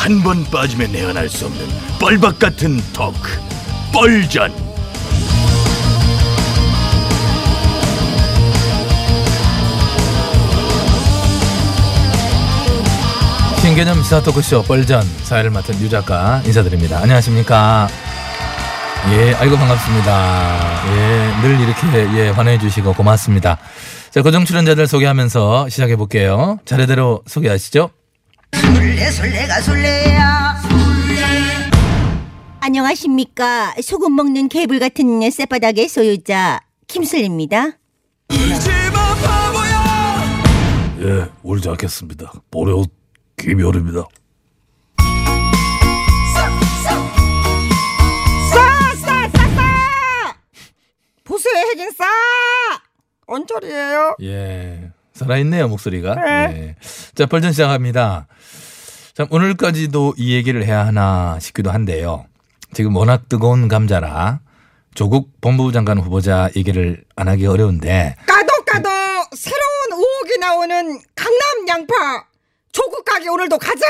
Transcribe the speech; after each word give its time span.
한 0.00 0.22
번 0.22 0.42
빠지면 0.44 0.92
내안할 0.92 1.28
수 1.28 1.44
없는 1.44 1.66
뻘박 2.00 2.38
같은 2.38 2.80
토크 2.94 3.38
뻘전 3.92 4.50
신개념 13.60 14.02
시사 14.02 14.22
토크쇼 14.22 14.62
뻘전 14.62 15.02
사회를 15.22 15.50
맡은 15.50 15.78
유 15.82 15.88
작가 15.90 16.40
인사드립니다. 16.46 16.98
안녕하십니까? 17.02 17.88
예, 19.12 19.34
아이고 19.34 19.56
반갑습니다. 19.56 20.82
예, 20.88 21.42
늘 21.42 21.60
이렇게 21.60 22.18
예 22.18 22.28
환호해 22.30 22.58
주시고 22.58 22.94
고맙습니다. 22.94 23.58
자, 24.10 24.22
고정 24.22 24.44
출연자들 24.44 24.86
소개하면서 24.86 25.68
시작해 25.68 25.96
볼게요. 25.96 26.58
차례대로 26.64 27.22
소개하시죠. 27.26 27.90
술래 28.54 29.10
술래가 29.10 29.60
술래야 29.60 30.60
안녕하십니까. 32.62 33.74
소금 33.82 34.14
먹는 34.14 34.48
개불 34.48 34.78
같은 34.78 35.28
쌔바닥의 35.30 35.88
소유자 35.88 36.60
김슬입니다. 36.86 37.78
예 41.02 41.26
울지 41.42 41.66
않겠습니다 41.70 42.30
보려웃 42.50 42.90
김효입니다 43.38 44.04
보수의 51.24 51.54
핵인 51.70 51.90
싸 51.92 52.04
언저리예요 53.26 54.16
예, 54.22 54.90
살아있네요 55.14 55.68
목소리가. 55.68 56.14
네. 56.16 56.30
예. 56.54 56.76
자, 57.14 57.26
뻘전 57.26 57.52
시작합니다. 57.52 58.26
참 59.14 59.26
오늘까지도 59.30 60.14
이 60.16 60.34
얘기를 60.34 60.64
해야 60.64 60.86
하나 60.86 61.38
싶기도 61.40 61.70
한데요. 61.70 62.26
지금 62.72 62.94
워낙 62.96 63.28
뜨거운 63.28 63.66
감자라 63.68 64.40
조국 64.94 65.40
법무부 65.40 65.72
장관 65.72 65.98
후보자 65.98 66.48
얘기를 66.56 67.04
안 67.16 67.28
하기 67.28 67.46
어려운데 67.46 68.14
까도 68.26 68.64
까도 68.64 68.88
새로운 69.36 69.92
의혹이 69.92 70.38
나오는 70.38 71.00
강남 71.16 71.68
양파 71.68 71.94
조국 72.70 73.04
가게 73.04 73.28
오늘도 73.28 73.58
가자 73.58 73.84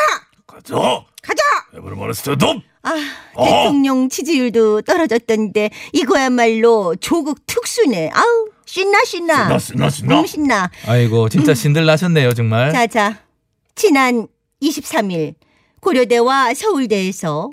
가자 0.46 0.74
가자 1.22 1.42
에브리 1.74 1.94
때도 2.24 2.62
아, 2.82 2.94
어. 3.34 3.44
대통령 3.44 4.08
지지율도 4.08 4.82
떨어졌던데 4.82 5.68
이거야말로 5.92 6.96
조국 6.96 7.44
특수네. 7.46 8.10
아우, 8.14 8.48
신나 8.64 9.04
신나. 9.04 9.58
신나, 9.58 9.58
신나, 9.58 9.90
신나. 9.90 10.20
음, 10.20 10.26
신나. 10.26 10.70
아이고 10.86 11.28
진짜 11.28 11.52
신들 11.52 11.84
나셨네요 11.84 12.32
정말. 12.32 12.72
자, 12.72 12.86
자. 12.86 13.18
지난 13.74 14.26
23일 14.62 15.34
고려대와 15.80 16.54
서울대에서 16.54 17.50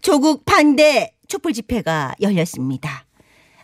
조국 0.00 0.44
반대 0.44 1.12
촛불 1.26 1.52
집회가 1.52 2.14
열렸습니다. 2.20 3.04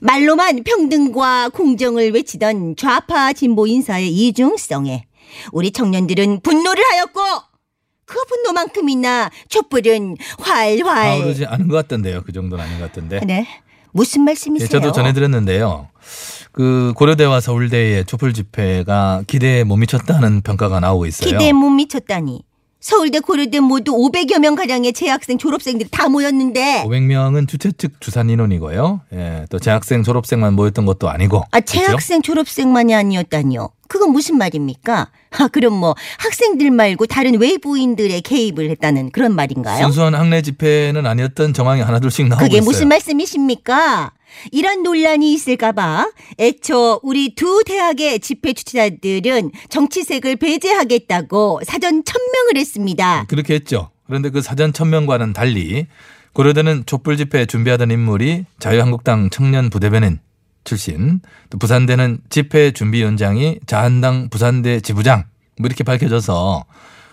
말로만 0.01 0.65
평등과 0.65 1.49
공정을 1.51 2.13
외치던 2.13 2.77
좌파 2.77 3.33
진보 3.33 3.67
인사의 3.67 4.11
이중성에 4.11 5.07
우리 5.53 5.71
청년들은 5.71 6.41
분노를 6.41 6.85
하였고 6.93 7.21
그 8.05 8.23
분노만큼이나 8.29 9.31
촛불은 9.49 10.17
활활 10.39 11.23
아오르지 11.23 11.47
않은 11.47 11.69
것 11.69 11.77
같던데요. 11.77 12.23
그 12.23 12.33
정도는 12.33 12.63
아닌 12.63 12.79
것 12.79 12.87
같던데. 12.87 13.21
네. 13.21 13.47
무슨 13.93 14.23
말씀이세요? 14.23 14.67
예, 14.67 14.69
저도 14.69 14.93
전해드렸는데요. 14.93 15.89
그 16.53 16.93
고려대와 16.97 17.41
서울대의 17.41 18.05
촛불 18.05 18.35
집회가 18.35 19.23
기대에 19.27 19.65
못 19.65 19.77
미쳤다는 19.77 20.43
평가가 20.43 20.81
나오고 20.81 21.07
있어요. 21.07 21.31
기대에 21.31 21.53
못 21.53 21.71
미쳤다니. 21.71 22.43
서울대 22.85 23.21
고려대 23.21 23.61
모두 23.61 23.93
500여 23.93 24.39
명 24.41 24.57
가량의 24.57 24.93
재학생 24.93 25.39
졸업생들이 25.39 25.89
다 25.91 26.11
모였는데 26.11 26.85
500명은 26.85 27.49
주최 27.49 27.73
측 27.73 27.99
주산 27.99 28.29
인원이고요. 28.29 29.01
예, 29.15 29.47
또 29.49 29.59
재학생 29.59 30.03
졸업생만 30.03 30.53
모였던 30.53 30.85
것도 30.85 31.09
아니고. 31.09 31.45
아 31.51 31.61
그렇죠? 31.61 31.79
재학생 31.79 32.21
졸업생만이 32.21 32.95
아니었다니요. 32.95 33.71
그건 33.89 34.11
무슨 34.13 34.39
말입니까? 34.39 35.11
아 35.39 35.49
그럼 35.49 35.75
뭐 35.75 35.95
학생들 36.19 36.71
말고 36.71 37.07
다른 37.07 37.41
외부인들의 37.41 38.21
개입을 38.23 38.71
했다는 38.71 39.11
그런 39.11 39.35
말인가요? 39.35 39.83
순수한 39.85 40.15
학내 40.15 40.43
집회는 40.43 41.07
아니었던 41.07 41.53
정황이 41.55 41.81
하나둘씩 41.81 42.29
나오고 42.29 42.43
그게 42.45 42.59
있어요. 42.59 42.65
무슨 42.65 42.89
말씀이십니까? 42.89 44.13
이런 44.51 44.83
논란이 44.83 45.33
있을까봐 45.33 46.11
애초 46.41 47.01
우리 47.03 47.35
두 47.35 47.63
대학의 47.65 48.21
집회 48.21 48.53
주최자들은 48.53 49.51
정치색을 49.69 50.37
배제하겠다고 50.37 51.61
사전 51.65 52.05
천명을 52.05 52.57
했습니다. 52.57 53.27
그렇게 53.29 53.55
했죠. 53.55 53.91
그런데 54.07 54.31
그 54.31 54.43
사전 54.43 54.73
천명과는 54.73 55.33
달리 55.33 55.87
고려대는 56.33 56.85
촛불 56.87 57.17
집회 57.17 57.47
준비하던 57.47 57.91
인물이 57.93 58.45
자유한국당 58.59 59.31
청년 59.31 59.71
부대변인 59.71 60.19
출신, 60.65 61.21
또 61.51 61.59
부산대는 61.59 62.21
집회 62.31 62.73
준비위원장이 62.73 63.61
자한당 63.67 64.29
부산대 64.31 64.81
지부장 64.81 65.25
뭐 65.59 65.67
이렇게 65.67 65.85
밝혀져서 65.85 66.65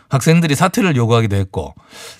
학생들이 0.10 0.56
사퇴를 0.56 0.96
요구하기도 0.96 1.36
했고 1.36 1.74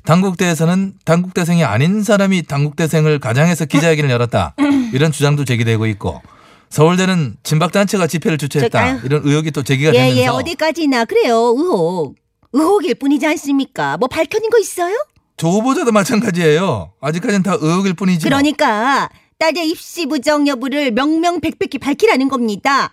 당국대에서는 0.06 0.94
당국대생이 1.04 1.64
아닌 1.64 2.04
사람이 2.04 2.44
당국대생을 2.44 3.20
가장해서 3.20 3.66
기자회견을 3.66 4.10
열었다 4.10 4.56
이런 4.94 5.12
주장도 5.12 5.44
제기되고 5.46 5.88
있고 5.88 6.22
서울대는 6.70 7.36
진박단체가 7.44 8.08
집회를 8.08 8.38
저, 8.38 8.48
주최했다 8.48 8.80
아유. 8.80 9.00
이런 9.04 9.22
의혹이 9.26 9.52
또 9.52 9.62
제기가 9.62 9.90
예, 9.94 10.00
되면서 10.00 10.22
예, 10.22 10.28
어디까지나 10.28 11.06
그래요. 11.06 11.36
의혹. 11.36 12.16
의혹일 12.54 12.96
뿐이지 12.96 13.26
않습니까? 13.28 13.98
뭐 13.98 14.08
밝혀진 14.08 14.50
거 14.50 14.58
있어요? 14.58 14.96
조 15.36 15.50
후보자도 15.50 15.92
마찬가지예요. 15.92 16.94
아직까지는 17.02 17.44
다 17.44 17.58
의혹일 17.60 17.94
뿐이죠. 17.94 18.24
그러니까 18.24 19.10
딸의 19.42 19.70
입시 19.70 20.06
부정 20.06 20.48
여부를 20.48 20.92
명명백백히 20.92 21.80
밝히라는 21.80 22.30
겁니다. 22.30 22.92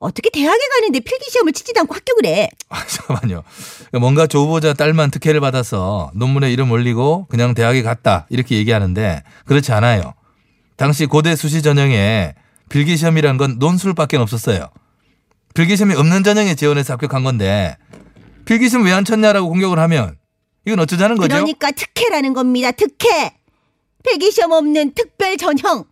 어떻게 0.00 0.28
대학에 0.30 0.58
가는데 0.74 0.98
필기시험을 0.98 1.52
치지도 1.52 1.80
않고 1.82 1.94
합격을 1.94 2.26
해? 2.26 2.48
아, 2.70 2.84
잠깐만요. 2.88 3.44
뭔가 4.00 4.26
조 4.26 4.40
후보자 4.40 4.74
딸만 4.74 5.12
특혜를 5.12 5.38
받아서 5.40 6.10
논문에 6.14 6.50
이름 6.52 6.72
올리고 6.72 7.26
그냥 7.28 7.54
대학에 7.54 7.82
갔다 7.82 8.26
이렇게 8.30 8.56
얘기하는데 8.56 9.22
그렇지 9.44 9.70
않아요. 9.70 10.14
당시 10.76 11.06
고대 11.06 11.36
수시 11.36 11.62
전형에 11.62 12.34
필기시험이란 12.68 13.36
건 13.36 13.56
논술밖에 13.60 14.16
없었어요. 14.16 14.70
필기시험이 15.54 15.94
없는 15.94 16.24
전형에 16.24 16.56
지원해서 16.56 16.94
합격한 16.94 17.22
건데 17.22 17.76
필기시험 18.44 18.84
왜 18.86 18.92
안 18.92 19.04
쳤냐라고 19.04 19.48
공격을 19.48 19.78
하면 19.78 20.16
이건 20.66 20.80
어쩌자는 20.80 21.16
거죠? 21.16 21.28
그러니까 21.28 21.70
특혜라는 21.70 22.32
겁니다. 22.34 22.72
특혜. 22.72 23.36
필기시험 24.04 24.52
없는 24.52 24.94
특별 24.94 25.36
전형. 25.36 25.84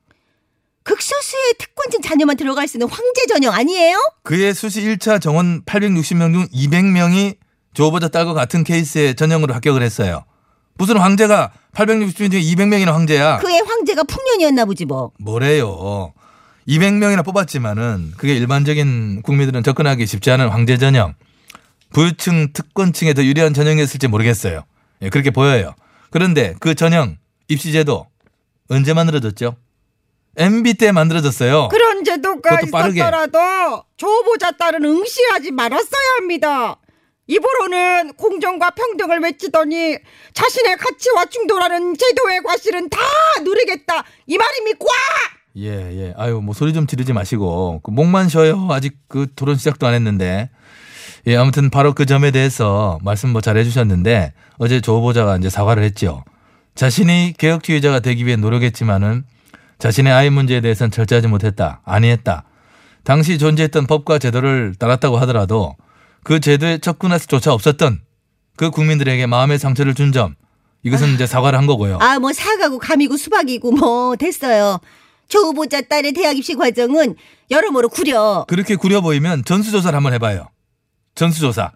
극소수의 0.84 1.54
특권층 1.58 2.00
자녀만 2.00 2.36
들어갈 2.36 2.66
수 2.66 2.78
있는 2.78 2.88
황제 2.88 3.26
전형 3.28 3.52
아니에요? 3.52 3.96
그의 4.22 4.54
수시 4.54 4.80
1차 4.82 5.20
정원 5.20 5.62
860명 5.64 6.32
중 6.32 6.46
200명이 6.48 7.36
조 7.74 7.84
후보자 7.84 8.08
딸과 8.08 8.32
같은 8.32 8.64
케이스의 8.64 9.14
전형으로 9.14 9.52
합격을 9.54 9.82
했어요. 9.82 10.24
무슨 10.78 10.96
황제가 10.96 11.52
860명 11.74 12.30
중에 12.30 12.40
200명이나 12.40 12.92
황제야. 12.92 13.38
그의 13.38 13.60
황제가 13.60 14.04
풍년이었나 14.04 14.64
보지 14.64 14.86
뭐. 14.86 15.12
뭐래요. 15.18 16.14
200명이나 16.66 17.24
뽑았지만은 17.24 18.14
그게 18.16 18.34
일반적인 18.34 19.22
국민들은 19.22 19.62
접근하기 19.62 20.06
쉽지 20.06 20.30
않은 20.30 20.48
황제 20.48 20.78
전형. 20.78 21.14
부유층 21.92 22.52
특권층에 22.52 23.12
더 23.14 23.24
유리한 23.24 23.54
전형이었을지 23.54 24.08
모르겠어요. 24.08 24.64
예, 25.02 25.10
그렇게 25.10 25.30
보여요. 25.30 25.74
그런데 26.10 26.54
그 26.60 26.74
전형 26.74 27.16
입시제도 27.48 28.06
언제 28.70 28.92
만들어졌죠? 28.94 29.56
MB 30.36 30.74
때 30.74 30.92
만들어졌어요. 30.92 31.68
그런 31.68 32.04
제도가. 32.04 32.60
있었더라도 32.60 33.82
조 33.96 34.06
후보자 34.06 34.52
딸은 34.52 34.84
응시하지 34.84 35.50
말았어야 35.50 36.16
합니다. 36.18 36.76
입으로는 37.26 38.14
공정과 38.14 38.70
평등을 38.70 39.20
외치더니 39.20 39.98
자신의 40.32 40.76
가치와 40.76 41.26
충돌하는 41.26 41.96
제도의 41.96 42.42
과실은 42.42 42.88
다 42.88 42.98
누리겠다 43.42 44.04
이 44.26 44.38
말입니까? 44.38 44.86
예, 45.56 45.66
예. 45.66 46.14
아유, 46.16 46.40
뭐 46.40 46.54
소리 46.54 46.72
좀 46.72 46.86
지르지 46.86 47.12
마시고 47.12 47.80
그 47.82 47.90
목만 47.90 48.28
쉬어요. 48.28 48.68
아직 48.70 48.96
그 49.08 49.26
토론 49.34 49.56
시작도 49.56 49.86
안 49.86 49.94
했는데. 49.94 50.50
예, 51.26 51.36
아무튼 51.36 51.68
바로 51.68 51.94
그 51.94 52.06
점에 52.06 52.30
대해서 52.30 52.98
말씀 53.02 53.30
뭐 53.30 53.40
잘해 53.40 53.64
주셨는데 53.64 54.32
어제 54.58 54.80
조 54.80 54.96
후보자가 54.98 55.36
이제 55.36 55.50
사과를 55.50 55.82
했죠. 55.82 56.24
자신이 56.78 57.34
개혁주의자가 57.36 57.98
되기 57.98 58.24
위해 58.24 58.36
노력했지만은 58.36 59.24
자신의 59.80 60.12
아이 60.12 60.30
문제에 60.30 60.60
대해서는 60.60 60.92
철저하지 60.92 61.26
못했다. 61.26 61.80
아니했다. 61.84 62.44
당시 63.02 63.36
존재했던 63.36 63.88
법과 63.88 64.20
제도를 64.20 64.76
따랐다고 64.78 65.18
하더라도 65.18 65.74
그 66.22 66.38
제도에 66.38 66.78
접근할 66.78 67.18
수조차 67.18 67.52
없었던 67.52 68.00
그 68.56 68.70
국민들에게 68.70 69.26
마음의 69.26 69.58
상처를 69.58 69.94
준 69.94 70.12
점 70.12 70.36
이것은 70.84 71.14
이제 71.14 71.26
사과를 71.26 71.58
한 71.58 71.66
거고요. 71.66 71.98
아, 72.00 72.20
뭐 72.20 72.32
사과고 72.32 72.78
감이고 72.78 73.16
수박이고 73.16 73.72
뭐 73.72 74.14
됐어요. 74.14 74.78
조 75.26 75.40
후보자 75.40 75.80
딸의 75.80 76.12
대학 76.12 76.38
입시 76.38 76.54
과정은 76.54 77.16
여러모로 77.50 77.88
구려. 77.88 78.44
그렇게 78.48 78.76
구려 78.76 79.00
보이면 79.00 79.44
전수조사를 79.44 79.96
한번 79.96 80.12
해봐요. 80.12 80.48
전수조사. 81.18 81.72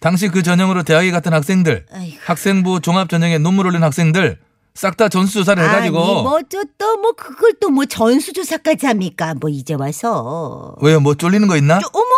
당시 0.00 0.28
그 0.28 0.42
전형으로 0.42 0.82
대학에 0.82 1.10
갔던 1.12 1.32
학생들, 1.32 1.86
아이고. 1.92 2.16
학생부 2.26 2.80
종합 2.80 3.08
전형에 3.08 3.38
논문 3.38 3.66
올린 3.66 3.82
학생들 3.82 4.40
싹 4.74 4.96
다 4.96 5.08
전수조사를 5.08 5.62
해가지고 5.62 5.98
아니 6.02 6.22
뭐저또뭐 6.22 7.12
그걸 7.16 7.54
또 7.60 7.68
뭐 7.70 7.86
전수조사까지 7.86 8.86
합니까? 8.86 9.34
뭐 9.40 9.48
이제 9.48 9.74
와서. 9.74 10.74
왜요? 10.80 10.98
뭐 11.00 11.14
쫄리는 11.14 11.46
거 11.46 11.56
있나? 11.56 11.78
저, 11.78 11.88
어머 11.92 12.08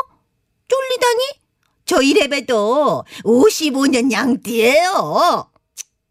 쫄리다니? 0.68 1.22
저 1.84 2.00
이래봬도 2.02 3.04
55년 3.24 4.10
양띠예요. 4.10 5.46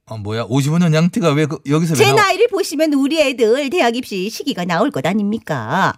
아 0.07 0.15
뭐야? 0.17 0.45
55년 0.45 0.93
양띠가 0.93 1.31
왜 1.31 1.47
그, 1.47 1.57
여기서 1.67 1.93
왜제 1.93 2.05
나와? 2.05 2.15
나이를 2.27 2.47
보시면 2.49 2.93
우리 2.93 3.19
애들 3.19 3.71
대학 3.71 3.95
입시 3.95 4.29
시기가 4.29 4.63
나올 4.65 4.91
것 4.91 5.03
아닙니까? 5.07 5.93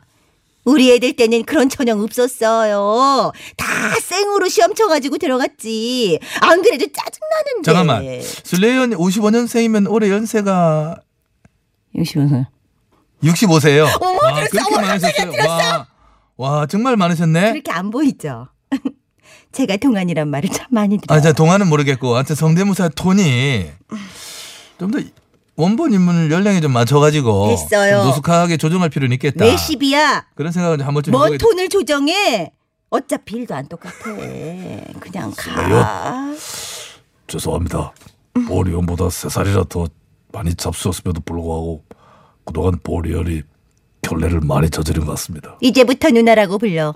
우리 0.68 0.92
애들 0.92 1.16
때는 1.16 1.46
그런 1.46 1.70
전형 1.70 2.02
없었어요. 2.02 3.32
다 3.56 3.66
생으로 4.02 4.50
시험 4.50 4.76
쳐가지고 4.76 5.18
들어갔지. 5.18 6.20
안 6.42 6.62
그래도 6.62 6.86
짜증나는데. 6.92 7.64
잠깐만. 7.64 8.22
슬레이언 8.22 8.90
55년생이면 8.92 9.90
올해 9.90 10.12
연세가 10.12 10.98
65세. 11.96 12.48
65세요. 13.24 13.88
어머, 14.02 14.20
와, 14.22 14.36
들었어. 14.36 14.50
그렇게 14.52 14.76
어머, 14.76 14.82
많으셨어요. 14.88 15.32
와, 15.48 15.88
와, 16.36 16.66
정말 16.68 16.98
많으셨네. 16.98 17.52
그렇게 17.54 17.72
안 17.72 17.90
보이죠? 17.90 18.50
제가 19.54 19.78
동안이란 19.78 20.28
말을 20.28 20.50
참 20.50 20.68
많이 20.72 20.98
들어요. 20.98 21.18
아, 21.18 21.22
자, 21.22 21.32
동안은 21.32 21.68
모르겠고, 21.70 22.14
하여튼 22.16 22.36
성대모사 22.36 22.90
톤이 22.90 23.68
좀 24.80 24.92
더 24.92 25.00
원본 25.58 25.92
인물 25.92 26.32
연령에 26.32 26.62
좀 26.62 26.72
맞춰가지고 26.72 27.48
됐어요. 27.50 27.98
좀 27.98 28.06
노숙하게 28.08 28.58
조정할 28.58 28.90
필요는 28.90 29.14
있겠다. 29.16 29.44
왜 29.44 29.56
10이야? 29.56 30.26
그런 30.36 30.52
생각을 30.52 30.86
한 30.86 30.94
번쯤 30.94 31.12
뭐 31.12 31.24
해보게 31.26 31.40
톤을 31.40 31.68
조정해? 31.70 32.52
어차피 32.90 33.38
일도 33.38 33.56
안 33.56 33.68
똑같아. 33.68 33.96
그냥 35.00 35.34
가. 35.36 36.34
죄송합니다. 37.26 37.92
보리언보다 38.48 39.10
세 39.10 39.30
살이라 39.30 39.66
더 39.68 39.88
많이 40.32 40.54
잡수었음에도 40.54 41.22
불구하고 41.22 41.84
그동안 42.46 42.80
보리언이 42.84 43.42
결례를 44.04 44.42
많이 44.42 44.70
저지른 44.70 45.06
것 45.06 45.12
같습니다. 45.14 45.58
이제부터 45.60 46.10
누나라고 46.12 46.60
불러. 46.60 46.94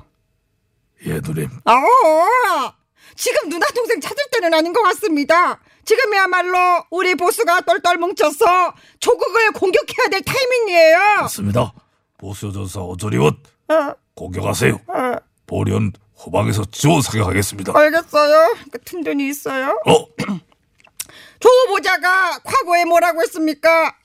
예, 1.08 1.14
누님. 1.14 1.50
아, 1.66 2.74
지금 3.16 3.50
누나 3.50 3.66
동생 3.74 4.00
찾을 4.00 4.24
때는 4.32 4.54
아닌 4.54 4.72
것 4.72 4.84
같습니다. 4.84 5.60
지금이야말로 5.86 6.86
우리 6.90 7.16
보수가 7.16 7.62
똘똘 7.62 7.98
뭉쳐서 7.98 8.74
조국을 9.00 9.52
공격해야 9.54 10.08
될 10.10 10.22
타이밍이에요. 10.22 10.98
맞습니다. 11.22 11.74
보수 12.18 12.52
전사 12.52 12.82
어조리원 12.82 13.38
어, 13.70 13.94
공격하세요. 14.16 14.80
어, 14.88 15.16
보리언 15.48 15.94
후방에서 16.18 16.66
지원 16.72 17.02
사격하겠습니다. 17.02 17.78
알겠어요. 17.78 18.56
그 18.72 18.80
틈돈이 18.80 19.28
있어요. 19.30 19.70
어, 19.88 20.06
조 21.40 21.50
후보자가 21.50 22.40
과거에 22.44 22.86
뭐라고 22.86 23.22
했습니까? 23.22 23.96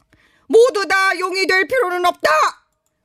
모두 0.48 0.86
다 0.88 1.18
용이 1.18 1.46
될 1.46 1.66
필요는 1.68 2.06
없다. 2.06 2.30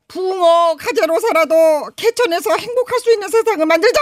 붕어 0.08 0.76
가재로 0.78 1.20
살아도 1.20 1.90
개천에서 1.96 2.56
행복할 2.56 3.00
수 3.00 3.12
있는 3.12 3.28
세상을 3.30 3.66
만들자. 3.66 4.00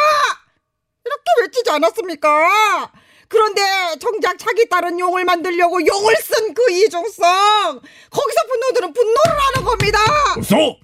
이렇게 1.06 1.24
외치지 1.42 1.70
않았습니까? 1.72 2.92
그런데 3.30 3.62
정작 4.00 4.38
자기 4.40 4.68
딸은 4.68 5.00
용을 5.00 5.24
만들려고 5.24 5.86
용을 5.86 6.16
쓴 6.18 6.54
그 6.54 6.72
이중성 6.72 7.80
거기서 8.10 8.40
분노들은 8.48 8.94
분노를 8.94 9.40
하는 9.40 9.64
겁니다. 9.66 10.00
없어. 10.36 10.76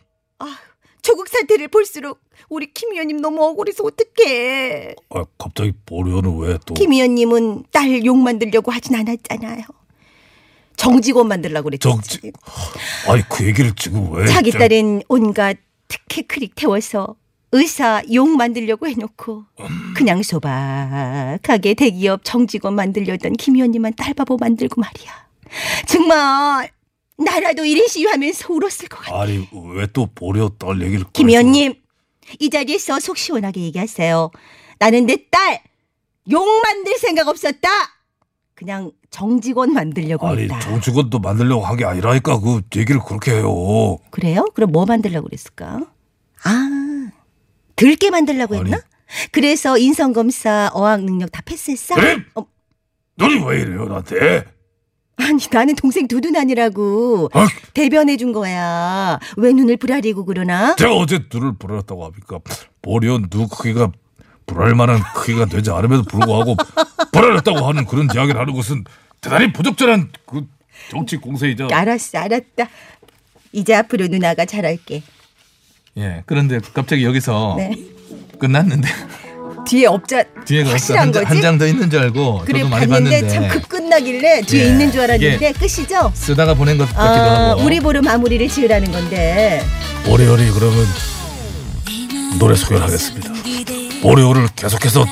조국 1.02 1.28
사태를 1.28 1.68
볼수록 1.68 2.20
우리 2.50 2.72
김 2.74 2.92
의원님 2.94 3.18
너무 3.22 3.44
억울해서 3.44 3.84
어떡해. 3.84 4.96
아, 5.12 5.24
갑자기 5.38 5.72
보리언은 5.86 6.38
왜 6.40 6.58
또? 6.66 6.74
김 6.74 6.94
의원님은 6.94 7.66
딸욕 7.72 8.18
만들려고 8.18 8.72
하진 8.72 8.96
않았잖아요. 8.96 9.64
정직원 10.78 11.28
만들려고 11.28 11.66
그랬지. 11.66 11.82
정직- 11.88 12.34
아니 13.08 13.22
그 13.30 13.46
얘기를 13.46 13.74
지금 13.76 14.12
왜? 14.14 14.26
자기 14.28 14.52
저- 14.52 14.58
딸은 14.60 15.04
온갖 15.08 15.58
특혜 15.88 16.24
크릭 16.24 16.56
태워서 16.56 17.16
의사 17.56 18.02
욕 18.14 18.30
만들려고 18.36 18.86
해놓고 18.88 19.46
그냥 19.96 20.22
소박하게 20.24 21.74
대기업 21.74 22.22
정직원 22.24 22.76
만들려던 22.76 23.34
김 23.34 23.56
의원님만 23.56 23.94
딸바보 23.96 24.38
만들고 24.38 24.82
말이야. 24.82 25.12
정말 25.88 26.70
나라도 27.18 27.64
1인 27.64 27.88
시위하면서 27.88 28.54
울었을 28.54 28.90
것 28.90 29.00
같아. 29.00 29.22
아니 29.22 29.48
왜 29.76 29.88
또 29.94 30.08
보리언 30.14 30.50
딸 30.60 30.82
얘기를? 30.82 31.06
김 31.14 31.30
의원님 31.30 31.76
이 32.40 32.50
자리에서 32.50 33.00
속 33.00 33.18
시원하게 33.18 33.62
얘기하세요. 33.62 34.32
나는 34.80 35.06
내딸욕 35.06 36.62
만들 36.64 36.98
생각 36.98 37.28
없었다. 37.30 37.70
그냥 38.54 38.92
정직원 39.12 39.72
만들려고 39.74 40.28
아니 40.28 40.44
했다. 40.44 40.60
정직원도 40.60 41.20
만들려고 41.20 41.66
한 41.66 41.78
게 41.78 41.86
아니라니까 41.86 42.40
그 42.42 42.62
얘기를 42.76 43.00
그렇게 43.02 43.32
해요. 43.32 43.98
그래요? 44.12 44.46
그럼 44.54 44.72
뭐 44.74 44.86
만들려고 44.86 45.28
그랬을까? 45.28 45.82
아, 46.44 46.70
들게 47.76 48.10
만들려고 48.10 48.56
아니. 48.56 48.66
했나? 48.66 48.82
그래서 49.32 49.78
인성검사 49.78 50.72
어학 50.74 51.04
능력 51.04 51.32
다 51.32 51.42
패스했어? 51.46 51.96
네? 51.96 52.18
어, 52.36 52.46
너니 53.16 53.44
왜 53.46 53.62
이래요 53.62 53.86
나한테? 53.86 54.46
아니 55.18 55.40
나는 55.52 55.76
동생 55.76 56.08
두둔 56.08 56.36
아니라고 56.36 57.30
아, 57.34 57.48
대변해 57.74 58.18
준 58.18 58.34
거야. 58.34 59.18
왜 59.38 59.54
눈을 59.54 59.78
부라리고 59.78 60.26
그러나? 60.26 60.76
제가 60.76 60.94
어제 60.96 61.20
눈을 61.32 61.54
불었다고 61.58 62.04
합니까? 62.06 62.40
보리언 62.82 63.30
눈 63.30 63.48
크기가 63.48 63.92
불알 64.46 64.76
만한 64.76 65.00
크기가 65.16 65.46
되지 65.46 65.72
않음에도 65.72 66.04
불구하고 66.04 66.56
불알았다고 67.14 67.66
하는 67.66 67.86
그런 67.86 68.08
이야기를 68.14 68.40
하는 68.40 68.54
것은 68.54 68.84
대단히 69.22 69.54
부적절한 69.54 70.12
그 70.26 70.46
정치 70.90 71.18
공세이자 71.18 71.68
알았어, 71.72 72.18
알았다. 72.20 72.68
이제 73.54 73.74
앞으로 73.74 74.08
누나가 74.08 74.44
잘할게. 74.46 75.02
예. 75.98 76.24
그런데 76.26 76.60
갑자기 76.74 77.04
여기서 77.06 77.56
네. 77.58 77.72
끝났는데 78.40 78.88
뒤에 79.68 79.86
업자 79.88 80.24
뒤에가 80.46 80.72
확실한 80.72 81.12
거지? 81.12 81.26
한 81.26 81.42
장 81.42 81.58
더 81.58 81.66
있는 81.66 81.90
줄 81.90 82.00
알고 82.02 82.42
그래 82.46 82.60
저도 82.60 82.70
많이 82.70 82.88
봤는데 82.88 83.22
봤는데 83.22 83.34
참 83.34 83.48
급 83.50 83.70
끝나길래 83.70 84.42
뒤에 84.42 84.64
예, 84.64 84.68
있는 84.68 84.92
줄 84.92 85.02
알았는데 85.02 85.54
끝이죠? 85.54 86.12
쓰다가 86.14 86.54
보낸 86.54 86.78
것 86.78 86.86
같기도 86.86 87.02
아, 87.02 87.50
하고 87.52 87.62
우리 87.64 87.80
보러 87.80 88.02
마무리를 88.02 88.48
지으라는 88.48 88.92
건데 88.92 89.64
보리언이 90.06 90.52
그러면 90.52 90.86
노래 92.38 92.56
소개를 92.56 92.84
하겠습니다. 92.84 93.32
보리언을 94.02 94.50
계속해서 94.56 95.06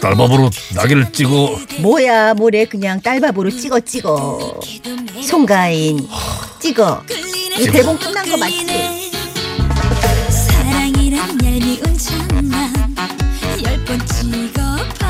딸밥으로 0.00 0.48
낙이를 0.76 1.12
찍어 1.12 1.58
뭐야 1.80 2.34
뭐래 2.34 2.64
그냥 2.66 3.00
딸밥으로 3.00 3.50
찍어 3.50 3.80
찍어 3.80 4.60
송가인 5.22 6.06
찍어 6.60 7.02
이 7.58 7.66
대본 7.66 7.98
끝난 7.98 8.28
거 8.28 8.36
맞지? 8.36 9.03
괜히 11.54 11.80
운천만 11.86 12.72
열 13.64 13.84
번 13.84 14.04
찍어 14.08 15.03